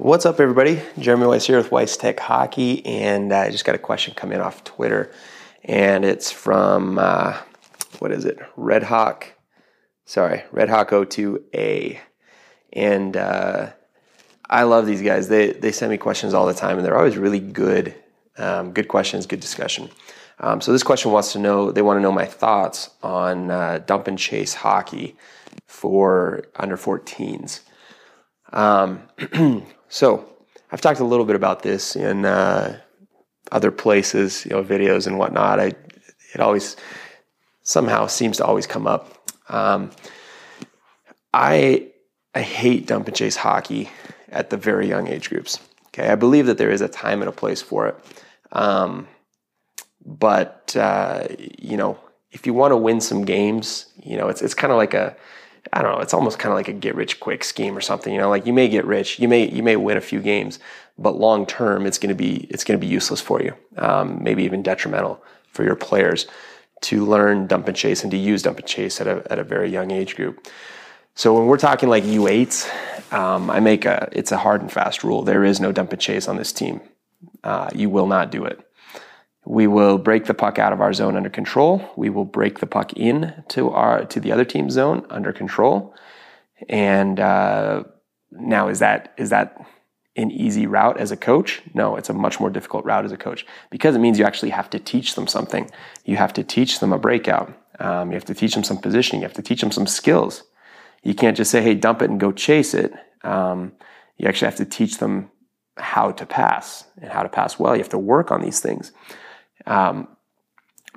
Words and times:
What's 0.00 0.24
up, 0.26 0.38
everybody? 0.38 0.80
Jeremy 0.96 1.26
Weiss 1.26 1.48
here 1.48 1.56
with 1.56 1.72
Weiss 1.72 1.96
Tech 1.96 2.20
Hockey, 2.20 2.86
and 2.86 3.32
I 3.32 3.50
just 3.50 3.64
got 3.64 3.74
a 3.74 3.78
question 3.78 4.14
come 4.14 4.30
in 4.30 4.40
off 4.40 4.62
Twitter, 4.62 5.10
and 5.64 6.04
it's 6.04 6.30
from 6.30 7.00
uh, 7.00 7.36
what 7.98 8.12
is 8.12 8.24
it? 8.24 8.38
Red 8.56 8.84
Hawk, 8.84 9.32
sorry, 10.04 10.44
Red 10.52 10.68
Hawk 10.68 10.90
02A, 10.90 11.98
and 12.72 13.16
uh, 13.16 13.70
I 14.48 14.62
love 14.62 14.86
these 14.86 15.02
guys. 15.02 15.26
They 15.26 15.50
they 15.50 15.72
send 15.72 15.90
me 15.90 15.98
questions 15.98 16.32
all 16.32 16.46
the 16.46 16.54
time, 16.54 16.76
and 16.76 16.86
they're 16.86 16.96
always 16.96 17.16
really 17.16 17.40
good, 17.40 17.92
um, 18.36 18.70
good 18.70 18.86
questions, 18.86 19.26
good 19.26 19.40
discussion. 19.40 19.90
Um, 20.38 20.60
so 20.60 20.70
this 20.70 20.84
question 20.84 21.10
wants 21.10 21.32
to 21.32 21.40
know. 21.40 21.72
They 21.72 21.82
want 21.82 21.96
to 21.96 22.02
know 22.02 22.12
my 22.12 22.26
thoughts 22.26 22.90
on 23.02 23.50
uh, 23.50 23.80
dump 23.84 24.06
and 24.06 24.16
chase 24.16 24.54
hockey 24.54 25.16
for 25.66 26.44
under 26.54 26.76
14s. 26.76 27.62
Um, 28.52 29.02
so 29.88 30.28
I've 30.70 30.80
talked 30.80 31.00
a 31.00 31.04
little 31.04 31.24
bit 31.24 31.36
about 31.36 31.62
this 31.62 31.96
in 31.96 32.24
uh, 32.24 32.78
other 33.52 33.70
places, 33.70 34.44
you 34.44 34.50
know, 34.50 34.62
videos 34.62 35.06
and 35.06 35.18
whatnot. 35.18 35.60
I 35.60 35.72
it 36.34 36.40
always 36.40 36.76
somehow 37.62 38.06
seems 38.06 38.36
to 38.38 38.44
always 38.44 38.66
come 38.66 38.86
up. 38.86 39.30
Um, 39.48 39.90
I 41.32 41.88
I 42.34 42.42
hate 42.42 42.86
dump 42.86 43.06
and 43.06 43.16
chase 43.16 43.36
hockey 43.36 43.90
at 44.28 44.50
the 44.50 44.56
very 44.56 44.86
young 44.86 45.08
age 45.08 45.30
groups. 45.30 45.58
Okay, 45.88 46.08
I 46.08 46.14
believe 46.14 46.46
that 46.46 46.58
there 46.58 46.70
is 46.70 46.80
a 46.80 46.88
time 46.88 47.20
and 47.20 47.28
a 47.28 47.32
place 47.32 47.62
for 47.62 47.88
it, 47.88 47.96
um, 48.52 49.08
but 50.04 50.76
uh, 50.76 51.26
you 51.58 51.76
know, 51.76 51.98
if 52.30 52.46
you 52.46 52.52
want 52.52 52.72
to 52.72 52.76
win 52.76 53.00
some 53.00 53.24
games, 53.24 53.86
you 54.02 54.16
know, 54.18 54.28
it's 54.28 54.42
it's 54.42 54.54
kind 54.54 54.70
of 54.70 54.76
like 54.76 54.94
a 54.94 55.16
I 55.72 55.82
don't 55.82 55.92
know, 55.92 56.00
it's 56.00 56.14
almost 56.14 56.38
kind 56.38 56.52
of 56.52 56.56
like 56.56 56.68
a 56.68 56.72
get 56.72 56.94
rich 56.94 57.20
quick 57.20 57.44
scheme 57.44 57.76
or 57.76 57.80
something. 57.80 58.12
You 58.12 58.20
know, 58.20 58.30
like 58.30 58.46
you 58.46 58.52
may 58.52 58.68
get 58.68 58.84
rich, 58.84 59.18
you 59.18 59.28
may 59.28 59.48
you 59.48 59.62
may 59.62 59.76
win 59.76 59.96
a 59.96 60.00
few 60.00 60.20
games, 60.20 60.58
but 60.98 61.16
long 61.16 61.46
term, 61.46 61.86
it's 61.86 61.98
going 61.98 62.08
to 62.08 62.14
be 62.14 62.46
it's 62.50 62.64
going 62.64 62.78
to 62.78 62.84
be 62.84 62.90
useless 62.90 63.20
for 63.20 63.42
you, 63.42 63.54
um, 63.76 64.22
maybe 64.22 64.44
even 64.44 64.62
detrimental 64.62 65.22
for 65.52 65.64
your 65.64 65.76
players 65.76 66.26
to 66.80 67.04
learn 67.04 67.46
dump 67.46 67.66
and 67.68 67.76
chase 67.76 68.02
and 68.02 68.10
to 68.10 68.16
use 68.16 68.42
dump 68.42 68.58
and 68.58 68.66
chase 68.66 69.00
at 69.00 69.06
a 69.06 69.22
at 69.30 69.38
a 69.38 69.44
very 69.44 69.70
young 69.70 69.90
age 69.90 70.16
group. 70.16 70.46
So 71.14 71.34
when 71.34 71.46
we're 71.46 71.58
talking 71.58 71.88
like 71.88 72.04
U8s, 72.04 73.12
um, 73.12 73.50
I 73.50 73.58
make 73.60 73.84
a 73.84 74.08
it's 74.12 74.32
a 74.32 74.36
hard 74.36 74.60
and 74.60 74.70
fast 74.70 75.02
rule. 75.02 75.22
There 75.22 75.44
is 75.44 75.60
no 75.60 75.72
dump 75.72 75.92
and 75.92 76.00
chase 76.00 76.28
on 76.28 76.36
this 76.36 76.52
team. 76.52 76.80
Uh, 77.42 77.70
you 77.74 77.90
will 77.90 78.06
not 78.06 78.30
do 78.30 78.44
it. 78.44 78.67
We 79.48 79.66
will 79.66 79.96
break 79.96 80.26
the 80.26 80.34
puck 80.34 80.58
out 80.58 80.74
of 80.74 80.82
our 80.82 80.92
zone 80.92 81.16
under 81.16 81.30
control. 81.30 81.82
We 81.96 82.10
will 82.10 82.26
break 82.26 82.58
the 82.58 82.66
puck 82.66 82.92
in 82.92 83.32
to 83.48 83.70
our 83.70 84.04
to 84.04 84.20
the 84.20 84.30
other 84.30 84.44
team's 84.44 84.74
zone 84.74 85.06
under 85.08 85.32
control. 85.32 85.94
And 86.68 87.18
uh, 87.18 87.84
now, 88.30 88.68
is 88.68 88.80
that 88.80 89.14
is 89.16 89.30
that 89.30 89.56
an 90.16 90.30
easy 90.30 90.66
route 90.66 90.98
as 90.98 91.12
a 91.12 91.16
coach? 91.16 91.62
No, 91.72 91.96
it's 91.96 92.10
a 92.10 92.12
much 92.12 92.38
more 92.38 92.50
difficult 92.50 92.84
route 92.84 93.06
as 93.06 93.12
a 93.12 93.16
coach 93.16 93.46
because 93.70 93.96
it 93.96 94.00
means 94.00 94.18
you 94.18 94.26
actually 94.26 94.50
have 94.50 94.68
to 94.68 94.78
teach 94.78 95.14
them 95.14 95.26
something. 95.26 95.70
You 96.04 96.16
have 96.16 96.34
to 96.34 96.44
teach 96.44 96.80
them 96.80 96.92
a 96.92 96.98
breakout. 96.98 97.50
Um, 97.80 98.10
you 98.10 98.16
have 98.16 98.26
to 98.26 98.34
teach 98.34 98.52
them 98.52 98.64
some 98.64 98.76
positioning. 98.76 99.22
You 99.22 99.28
have 99.28 99.36
to 99.36 99.42
teach 99.42 99.62
them 99.62 99.72
some 99.72 99.86
skills. 99.86 100.42
You 101.02 101.14
can't 101.14 101.38
just 101.38 101.50
say, 101.50 101.62
"Hey, 101.62 101.74
dump 101.74 102.02
it 102.02 102.10
and 102.10 102.20
go 102.20 102.32
chase 102.32 102.74
it." 102.74 102.92
Um, 103.24 103.72
you 104.18 104.28
actually 104.28 104.48
have 104.48 104.56
to 104.56 104.66
teach 104.66 104.98
them 104.98 105.30
how 105.78 106.10
to 106.10 106.26
pass 106.26 106.84
and 107.00 107.10
how 107.10 107.22
to 107.22 107.30
pass 107.30 107.58
well. 107.58 107.74
You 107.74 107.82
have 107.82 107.96
to 107.96 107.98
work 107.98 108.30
on 108.30 108.42
these 108.42 108.60
things. 108.60 108.92
Um, 109.66 110.08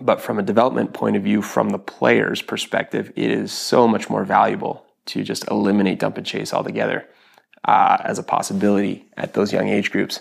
but 0.00 0.20
from 0.20 0.38
a 0.38 0.42
development 0.42 0.92
point 0.92 1.16
of 1.16 1.22
view, 1.22 1.42
from 1.42 1.70
the 1.70 1.78
player's 1.78 2.42
perspective, 2.42 3.12
it 3.16 3.30
is 3.30 3.52
so 3.52 3.88
much 3.88 4.08
more 4.08 4.24
valuable 4.24 4.84
to 5.06 5.24
just 5.24 5.48
eliminate 5.48 5.98
dump 5.98 6.18
and 6.18 6.26
chase 6.26 6.52
altogether 6.52 7.08
uh, 7.64 7.96
as 8.04 8.18
a 8.18 8.22
possibility 8.22 9.06
at 9.16 9.34
those 9.34 9.52
young 9.52 9.68
age 9.68 9.90
groups. 9.90 10.20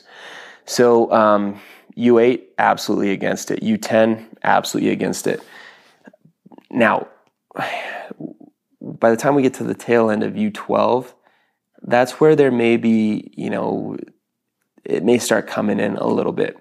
So 0.66 1.12
um, 1.12 1.60
U8 1.98 2.42
absolutely 2.58 3.12
against 3.12 3.52
it. 3.52 3.62
U10 3.62 4.26
absolutely 4.44 4.92
against 4.92 5.28
it. 5.28 5.42
Now, 6.70 7.08
by 8.82 9.10
the 9.10 9.18
time 9.18 9.36
we 9.36 9.42
get 9.42 9.56
to 9.56 9.64
the 9.64 9.76
tail 9.76 10.10
end 10.10 10.24
of 10.24 10.34
U12, 10.34 11.14
that's 11.84 12.20
where 12.20 12.36
there 12.36 12.52
may 12.52 12.78
be, 12.78 13.32
you 13.36 13.50
know, 13.50 13.98
it 14.84 15.04
may 15.04 15.18
start 15.18 15.48
coming 15.48 15.80
in 15.80 15.96
a 15.98 16.08
little 16.08 16.34
bit. 16.34 16.58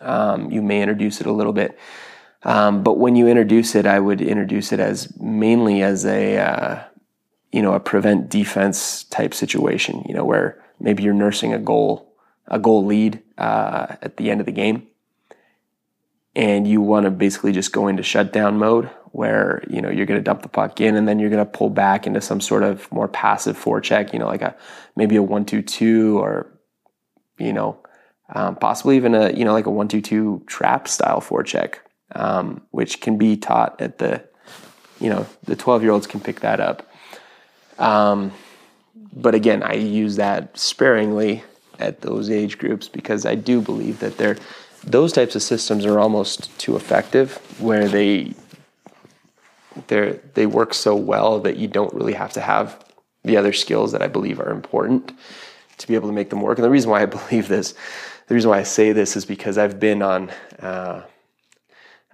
Um, 0.00 0.50
you 0.50 0.62
may 0.62 0.82
introduce 0.82 1.20
it 1.20 1.26
a 1.26 1.32
little 1.32 1.52
bit. 1.52 1.78
Um, 2.44 2.82
but 2.82 2.98
when 2.98 3.16
you 3.16 3.26
introduce 3.26 3.74
it, 3.74 3.86
I 3.86 3.98
would 3.98 4.20
introduce 4.20 4.72
it 4.72 4.80
as 4.80 5.18
mainly 5.18 5.82
as 5.82 6.04
a, 6.04 6.36
uh, 6.36 6.82
you 7.52 7.62
know, 7.62 7.72
a 7.72 7.80
prevent 7.80 8.28
defense 8.28 9.04
type 9.04 9.32
situation, 9.32 10.04
you 10.06 10.14
know, 10.14 10.24
where 10.24 10.62
maybe 10.78 11.02
you're 11.02 11.14
nursing 11.14 11.54
a 11.54 11.58
goal, 11.58 12.14
a 12.48 12.58
goal 12.58 12.84
lead 12.84 13.22
uh, 13.38 13.96
at 14.02 14.18
the 14.18 14.30
end 14.30 14.40
of 14.40 14.46
the 14.46 14.52
game. 14.52 14.86
And 16.36 16.66
you 16.66 16.80
want 16.80 17.04
to 17.04 17.10
basically 17.10 17.52
just 17.52 17.72
go 17.72 17.86
into 17.86 18.02
shutdown 18.02 18.58
mode 18.58 18.90
where, 19.12 19.62
you 19.70 19.80
know, 19.80 19.88
you're 19.88 20.06
going 20.06 20.18
to 20.18 20.24
dump 20.24 20.42
the 20.42 20.48
puck 20.48 20.80
in 20.80 20.96
and 20.96 21.06
then 21.06 21.20
you're 21.20 21.30
going 21.30 21.44
to 21.44 21.50
pull 21.50 21.70
back 21.70 22.06
into 22.06 22.20
some 22.20 22.40
sort 22.40 22.64
of 22.64 22.90
more 22.90 23.06
passive 23.06 23.56
forecheck, 23.56 24.12
you 24.12 24.18
know, 24.18 24.26
like 24.26 24.42
a, 24.42 24.56
maybe 24.96 25.14
a 25.14 25.22
one, 25.22 25.44
two, 25.44 25.62
two 25.62 26.18
or, 26.18 26.50
you 27.38 27.52
know, 27.52 27.78
um, 28.34 28.56
possibly 28.56 28.96
even 28.96 29.14
a 29.14 29.32
you 29.32 29.44
know 29.44 29.52
like 29.52 29.66
a 29.66 29.70
one 29.70 29.88
two 29.88 30.00
two 30.00 30.42
trap 30.46 30.88
style 30.88 31.20
forecheck, 31.20 31.76
um, 32.14 32.60
which 32.70 33.00
can 33.00 33.16
be 33.16 33.36
taught 33.36 33.80
at 33.80 33.98
the 33.98 34.22
you 35.00 35.08
know 35.08 35.26
the 35.44 35.56
twelve 35.56 35.82
year 35.82 35.92
olds 35.92 36.06
can 36.06 36.20
pick 36.20 36.40
that 36.40 36.60
up. 36.60 36.88
Um, 37.78 38.32
but 39.14 39.34
again, 39.34 39.62
I 39.62 39.74
use 39.74 40.16
that 40.16 40.58
sparingly 40.58 41.44
at 41.78 42.00
those 42.02 42.30
age 42.30 42.58
groups 42.58 42.88
because 42.88 43.26
I 43.26 43.34
do 43.34 43.60
believe 43.60 44.00
that 44.00 44.16
they're 44.18 44.36
those 44.84 45.12
types 45.12 45.34
of 45.34 45.42
systems 45.42 45.86
are 45.86 45.98
almost 45.98 46.56
too 46.58 46.76
effective 46.76 47.36
where 47.60 47.88
they 47.88 48.34
they 49.86 50.18
they 50.34 50.46
work 50.46 50.74
so 50.74 50.94
well 50.94 51.40
that 51.40 51.56
you 51.56 51.68
don't 51.68 51.92
really 51.94 52.12
have 52.14 52.32
to 52.32 52.40
have 52.40 52.84
the 53.24 53.36
other 53.36 53.52
skills 53.52 53.92
that 53.92 54.02
I 54.02 54.08
believe 54.08 54.38
are 54.40 54.50
important 54.50 55.12
to 55.78 55.88
be 55.88 55.94
able 55.94 56.08
to 56.08 56.14
make 56.14 56.30
them 56.30 56.40
work. 56.40 56.58
And 56.58 56.64
the 56.64 56.70
reason 56.70 56.90
why 56.90 57.02
I 57.02 57.06
believe 57.18 57.48
this 57.48 57.74
the 58.26 58.34
reason 58.34 58.50
why 58.50 58.58
I 58.58 58.62
say 58.62 58.92
this 58.92 59.16
is 59.16 59.24
because 59.24 59.58
I've 59.58 59.78
been 59.78 60.02
on 60.02 60.30
uh, 60.60 61.02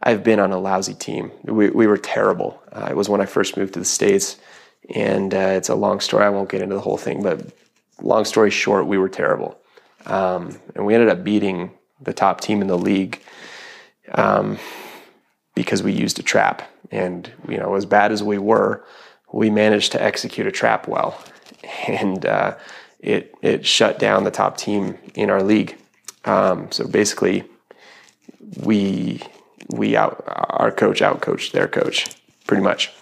I've 0.02 0.24
been 0.24 0.40
on 0.40 0.52
a 0.52 0.58
lousy 0.58 0.94
team. 0.94 1.30
We, 1.44 1.70
we 1.70 1.86
were 1.86 1.98
terrible. 1.98 2.62
Uh, 2.72 2.88
it 2.90 2.96
was 2.96 3.08
when 3.08 3.20
I 3.20 3.26
first 3.26 3.56
moved 3.56 3.74
to 3.74 3.78
the 3.78 3.84
states, 3.84 4.38
and 4.94 5.34
uh, 5.34 5.52
it's 5.56 5.68
a 5.68 5.74
long 5.74 6.00
story. 6.00 6.24
I 6.24 6.30
won't 6.30 6.48
get 6.48 6.62
into 6.62 6.74
the 6.74 6.80
whole 6.80 6.96
thing, 6.96 7.22
but 7.22 7.44
long 8.00 8.24
story 8.24 8.50
short, 8.50 8.86
we 8.86 8.96
were 8.96 9.10
terrible, 9.10 9.58
um, 10.06 10.58
and 10.74 10.86
we 10.86 10.94
ended 10.94 11.10
up 11.10 11.22
beating 11.22 11.72
the 12.00 12.14
top 12.14 12.40
team 12.40 12.62
in 12.62 12.66
the 12.66 12.78
league 12.78 13.20
um, 14.12 14.58
because 15.54 15.82
we 15.82 15.92
used 15.92 16.18
a 16.18 16.22
trap. 16.22 16.62
And 16.90 17.30
you 17.48 17.58
know, 17.58 17.74
as 17.74 17.84
bad 17.84 18.10
as 18.10 18.22
we 18.22 18.38
were, 18.38 18.84
we 19.32 19.50
managed 19.50 19.92
to 19.92 20.02
execute 20.02 20.46
a 20.46 20.50
trap 20.50 20.88
well, 20.88 21.22
and 21.86 22.24
uh, 22.24 22.56
it 23.00 23.34
it 23.42 23.66
shut 23.66 23.98
down 23.98 24.24
the 24.24 24.30
top 24.30 24.56
team 24.56 24.96
in 25.14 25.28
our 25.28 25.42
league. 25.42 25.76
Um, 26.24 26.70
so 26.70 26.86
basically, 26.86 27.44
we 28.62 29.22
we 29.68 29.96
out 29.96 30.22
our 30.26 30.70
coach 30.70 31.00
outcoached 31.00 31.52
their 31.52 31.68
coach 31.68 32.06
pretty 32.46 32.62
much. 32.62 32.92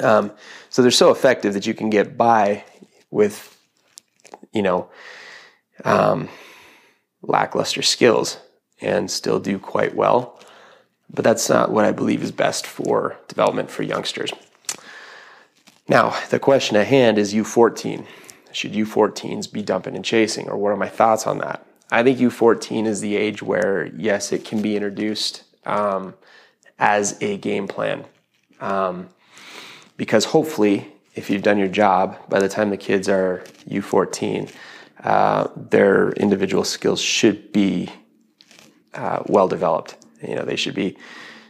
Um, 0.00 0.32
so 0.70 0.82
they're 0.82 0.90
so 0.90 1.10
effective 1.10 1.54
that 1.54 1.66
you 1.66 1.74
can 1.74 1.90
get 1.90 2.16
by 2.16 2.64
with 3.10 3.58
you 4.52 4.62
know 4.62 4.88
um, 5.84 6.28
lackluster 7.22 7.82
skills 7.82 8.38
and 8.80 9.10
still 9.10 9.38
do 9.38 9.58
quite 9.58 9.94
well. 9.94 10.38
But 11.12 11.24
that's 11.24 11.48
not 11.48 11.70
what 11.70 11.84
I 11.84 11.92
believe 11.92 12.22
is 12.22 12.32
best 12.32 12.66
for 12.66 13.18
development 13.28 13.70
for 13.70 13.82
youngsters. 13.82 14.32
Now, 15.88 16.18
the 16.30 16.38
question 16.38 16.76
at 16.76 16.86
hand 16.86 17.18
is 17.18 17.34
U14. 17.34 18.06
Should 18.52 18.72
U14s 18.72 19.52
be 19.52 19.62
dumping 19.62 19.94
and 19.94 20.04
chasing, 20.04 20.48
or 20.48 20.56
what 20.56 20.72
are 20.72 20.76
my 20.76 20.88
thoughts 20.88 21.26
on 21.26 21.38
that? 21.38 21.66
I 21.92 22.02
think 22.02 22.18
U14 22.18 22.86
is 22.86 23.02
the 23.02 23.16
age 23.16 23.42
where, 23.42 23.90
yes, 23.94 24.32
it 24.32 24.46
can 24.46 24.62
be 24.62 24.76
introduced 24.76 25.44
um, 25.66 26.14
as 26.78 27.20
a 27.20 27.36
game 27.36 27.68
plan. 27.68 28.06
Um, 28.60 29.10
because 29.98 30.24
hopefully, 30.24 30.90
if 31.14 31.28
you've 31.28 31.42
done 31.42 31.58
your 31.58 31.68
job, 31.68 32.16
by 32.30 32.40
the 32.40 32.48
time 32.48 32.70
the 32.70 32.78
kids 32.78 33.10
are 33.10 33.44
U14, 33.68 34.50
uh, 35.04 35.48
their 35.54 36.12
individual 36.12 36.64
skills 36.64 36.98
should 36.98 37.52
be 37.52 37.90
uh, 38.94 39.22
well 39.26 39.46
developed. 39.46 39.96
You 40.26 40.36
know, 40.36 40.44
they 40.46 40.56
should 40.56 40.74
be 40.74 40.96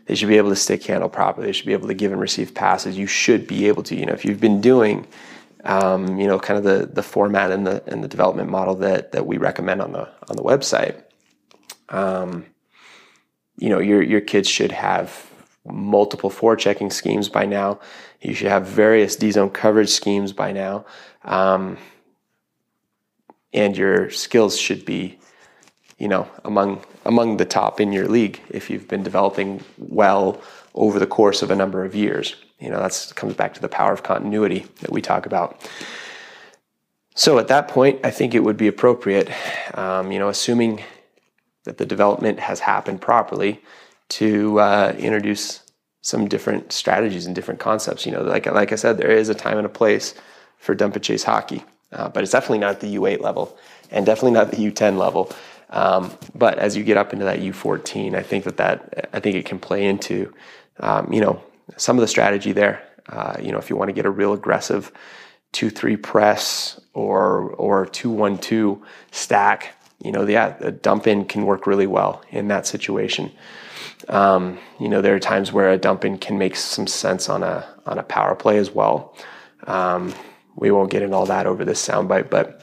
they 0.06 0.16
should 0.16 0.28
be 0.28 0.38
able 0.38 0.50
to 0.50 0.56
stick 0.56 0.82
handle 0.84 1.08
properly. 1.08 1.46
They 1.46 1.52
should 1.52 1.66
be 1.66 1.72
able 1.72 1.86
to 1.86 1.94
give 1.94 2.10
and 2.10 2.20
receive 2.20 2.52
passes. 2.52 2.98
You 2.98 3.06
should 3.06 3.46
be 3.46 3.68
able 3.68 3.84
to. 3.84 3.94
You 3.94 4.06
know, 4.06 4.12
if 4.12 4.24
you've 4.24 4.40
been 4.40 4.60
doing 4.60 5.06
um, 5.64 6.18
you 6.18 6.26
know, 6.26 6.38
kind 6.38 6.58
of 6.58 6.64
the 6.64 6.86
the 6.86 7.02
format 7.02 7.50
and 7.50 7.66
the 7.66 7.82
and 7.86 8.02
the 8.02 8.08
development 8.08 8.50
model 8.50 8.74
that 8.76 9.12
that 9.12 9.26
we 9.26 9.38
recommend 9.38 9.80
on 9.80 9.92
the 9.92 10.08
on 10.28 10.36
the 10.36 10.42
website. 10.42 11.02
Um, 11.88 12.46
you 13.58 13.68
know, 13.68 13.78
your 13.78 14.02
your 14.02 14.20
kids 14.20 14.48
should 14.48 14.72
have 14.72 15.30
multiple 15.64 16.30
forechecking 16.30 16.92
schemes 16.92 17.28
by 17.28 17.46
now. 17.46 17.78
You 18.20 18.34
should 18.34 18.48
have 18.48 18.66
various 18.66 19.16
D 19.16 19.30
zone 19.30 19.50
coverage 19.50 19.90
schemes 19.90 20.32
by 20.32 20.52
now. 20.52 20.84
Um, 21.24 21.78
and 23.52 23.76
your 23.76 24.10
skills 24.10 24.58
should 24.58 24.84
be, 24.84 25.18
you 25.98 26.08
know, 26.08 26.28
among 26.44 26.82
among 27.04 27.36
the 27.36 27.44
top 27.44 27.80
in 27.80 27.92
your 27.92 28.08
league 28.08 28.40
if 28.50 28.70
you've 28.70 28.88
been 28.88 29.02
developing 29.02 29.62
well 29.78 30.40
over 30.74 30.98
the 30.98 31.06
course 31.06 31.42
of 31.42 31.50
a 31.50 31.56
number 31.56 31.84
of 31.84 31.94
years. 31.94 32.34
You 32.62 32.70
know, 32.70 32.80
that 32.80 33.12
comes 33.16 33.34
back 33.34 33.54
to 33.54 33.60
the 33.60 33.68
power 33.68 33.92
of 33.92 34.02
continuity 34.02 34.66
that 34.80 34.92
we 34.92 35.02
talk 35.02 35.26
about. 35.26 35.60
So 37.14 37.38
at 37.38 37.48
that 37.48 37.68
point, 37.68 38.00
I 38.04 38.10
think 38.10 38.34
it 38.34 38.40
would 38.40 38.56
be 38.56 38.68
appropriate, 38.68 39.28
um, 39.76 40.12
you 40.12 40.18
know, 40.18 40.28
assuming 40.28 40.82
that 41.64 41.78
the 41.78 41.84
development 41.84 42.38
has 42.40 42.60
happened 42.60 43.00
properly, 43.00 43.60
to 44.08 44.60
uh, 44.60 44.94
introduce 44.98 45.62
some 46.02 46.28
different 46.28 46.70
strategies 46.72 47.24
and 47.26 47.34
different 47.34 47.60
concepts. 47.60 48.04
You 48.04 48.12
know, 48.12 48.22
like 48.22 48.46
like 48.46 48.72
I 48.72 48.76
said, 48.76 48.98
there 48.98 49.10
is 49.10 49.28
a 49.28 49.34
time 49.34 49.56
and 49.56 49.66
a 49.66 49.70
place 49.70 50.14
for 50.58 50.74
dump 50.74 50.94
and 50.94 51.04
chase 51.04 51.24
hockey, 51.24 51.64
uh, 51.92 52.08
but 52.08 52.22
it's 52.22 52.32
definitely 52.32 52.58
not 52.58 52.80
the 52.80 52.94
U8 52.96 53.20
level, 53.20 53.56
and 53.90 54.04
definitely 54.04 54.32
not 54.32 54.50
the 54.50 54.58
U10 54.58 54.98
level. 54.98 55.32
Um, 55.70 56.12
but 56.34 56.58
as 56.58 56.76
you 56.76 56.84
get 56.84 56.98
up 56.98 57.14
into 57.14 57.24
that 57.24 57.40
U14, 57.40 58.14
I 58.14 58.22
think 58.22 58.44
that 58.44 58.58
that 58.58 59.08
I 59.12 59.20
think 59.20 59.36
it 59.36 59.46
can 59.46 59.58
play 59.58 59.86
into, 59.86 60.34
um, 60.80 61.10
you 61.10 61.20
know, 61.20 61.42
some 61.76 61.96
of 61.96 62.00
the 62.00 62.08
strategy 62.08 62.52
there. 62.52 62.82
Uh, 63.08 63.36
you 63.40 63.52
know, 63.52 63.58
if 63.58 63.68
you 63.70 63.76
want 63.76 63.88
to 63.88 63.92
get 63.92 64.06
a 64.06 64.10
real 64.10 64.32
aggressive 64.32 64.92
two 65.52 65.70
three 65.70 65.96
press 65.96 66.80
or 66.94 67.50
or 67.50 67.86
two 67.86 68.10
one 68.10 68.38
two 68.38 68.82
stack, 69.10 69.74
you 70.02 70.10
know, 70.10 70.26
yeah, 70.26 70.50
the 70.50 70.72
dump 70.72 71.06
in 71.06 71.24
can 71.24 71.44
work 71.44 71.66
really 71.66 71.86
well 71.86 72.22
in 72.30 72.48
that 72.48 72.66
situation. 72.66 73.30
Um, 74.08 74.58
you 74.80 74.88
know, 74.88 75.00
there 75.00 75.14
are 75.14 75.20
times 75.20 75.52
where 75.52 75.70
a 75.70 75.78
dump 75.78 76.04
in 76.04 76.18
can 76.18 76.38
make 76.38 76.56
some 76.56 76.86
sense 76.86 77.28
on 77.28 77.42
a 77.42 77.66
on 77.86 77.98
a 77.98 78.02
power 78.02 78.34
play 78.34 78.58
as 78.58 78.70
well. 78.70 79.16
Um, 79.66 80.14
we 80.56 80.70
won't 80.70 80.90
get 80.90 81.02
into 81.02 81.16
all 81.16 81.26
that 81.26 81.46
over 81.46 81.64
this 81.64 81.86
soundbite, 81.86 82.30
but 82.30 82.62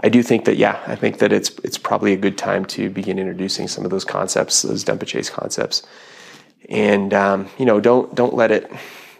I 0.00 0.08
do 0.08 0.22
think 0.22 0.44
that 0.44 0.56
yeah, 0.56 0.82
I 0.86 0.94
think 0.94 1.18
that 1.18 1.32
it's 1.32 1.50
it's 1.64 1.78
probably 1.78 2.12
a 2.12 2.16
good 2.16 2.38
time 2.38 2.64
to 2.66 2.90
begin 2.90 3.18
introducing 3.18 3.66
some 3.66 3.84
of 3.84 3.90
those 3.90 4.04
concepts, 4.04 4.62
those 4.62 4.84
dump 4.84 5.00
and 5.00 5.08
chase 5.08 5.30
concepts, 5.30 5.82
and 6.68 7.12
um, 7.14 7.48
you 7.58 7.64
know, 7.64 7.80
don't 7.80 8.14
don't 8.14 8.34
let 8.34 8.50
it 8.50 8.70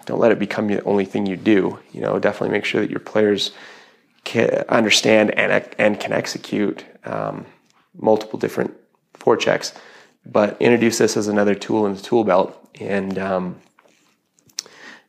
don't 0.05 0.21
let 0.21 0.33
it 0.33 0.39
become 0.39 0.69
the 0.69 0.83
only 0.85 1.05
thing 1.05 1.27
you 1.27 1.37
do. 1.37 1.79
You 1.93 2.01
know, 2.01 2.19
definitely 2.19 2.51
make 2.51 2.65
sure 2.65 2.81
that 2.81 2.91
your 2.91 3.01
players 3.01 3.53
can 4.25 4.65
understand 4.69 5.31
and 5.33 5.65
and 5.79 5.99
can 5.99 6.13
execute 6.13 6.85
um, 7.05 7.47
multiple 7.95 8.39
different 8.39 8.75
forechecks 9.15 9.73
but 10.31 10.57
introduce 10.61 10.99
this 10.99 11.17
as 11.17 11.29
another 11.29 11.55
tool 11.55 11.87
in 11.87 11.95
the 11.95 12.01
tool 12.01 12.25
belt. 12.25 12.59
And 12.81 13.19
um, 13.19 13.61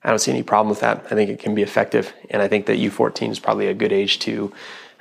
I 0.03 0.09
don't 0.09 0.19
see 0.19 0.31
any 0.31 0.43
problem 0.43 0.69
with 0.69 0.81
that. 0.81 1.05
I 1.05 1.15
think 1.15 1.29
it 1.29 1.39
can 1.39 1.55
be 1.55 1.63
effective, 1.63 2.13
and 2.29 2.41
I 2.41 2.47
think 2.47 2.65
that 2.67 2.77
U14 2.77 3.31
is 3.31 3.39
probably 3.39 3.67
a 3.67 3.73
good 3.73 3.91
age 3.91 4.19
to 4.19 4.53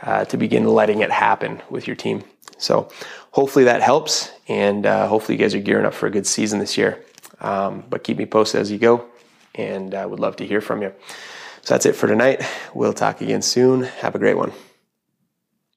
uh, 0.03 0.25
to 0.27 0.37
begin 0.37 0.67
letting 0.67 1.01
it 1.01 1.11
happen 1.11 1.63
with 1.71 1.87
your 1.87 1.97
team. 1.97 2.25
So 2.59 2.91
hopefully 3.31 3.65
that 3.67 3.83
helps, 3.83 4.31
and 4.49 4.85
uh, 4.85 5.07
hopefully 5.09 5.37
you 5.37 5.45
guys 5.45 5.55
are 5.55 5.61
gearing 5.61 5.87
up 5.87 5.95
for 5.95 6.07
a 6.07 6.11
good 6.11 6.27
season 6.27 6.59
this 6.59 6.77
year. 6.77 7.03
Um, 7.41 7.85
but 7.89 8.05
keep 8.05 8.19
me 8.19 8.27
posted 8.27 8.61
as 8.61 8.71
you 8.71 8.79
go, 8.79 9.07
and 9.55 9.95
I 9.95 10.07
would 10.07 10.21
love 10.21 10.37
to 10.37 10.47
hear 10.47 10.61
from 10.61 10.83
you. 10.83 10.93
So 11.63 11.75
that's 11.75 11.87
it 11.87 11.95
for 11.97 12.07
tonight. 12.07 12.43
We'll 12.75 12.93
talk 12.93 13.21
again 13.21 13.43
soon. 13.43 13.83
Have 13.83 14.15
a 14.15 14.19
great 14.19 14.37
one. 14.37 14.53